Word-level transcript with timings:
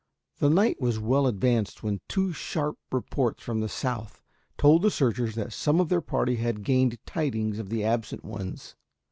The 0.39 0.49
night 0.49 0.81
was 0.81 0.97
well 0.97 1.27
advanced 1.27 1.83
when 1.83 2.01
two 2.09 2.33
sharp 2.33 2.79
reports 2.91 3.43
from 3.43 3.59
the 3.59 3.69
south 3.69 4.19
told 4.57 4.81
the 4.81 4.89
searchers 4.89 5.35
that 5.35 5.53
some 5.53 5.79
of 5.79 5.89
their 5.89 6.01
party 6.01 6.37
had 6.37 6.63
gained 6.63 6.97
tidings 7.05 7.59
of 7.59 7.69
the 7.69 7.83
absent 7.83 8.25
ones. 8.25 8.75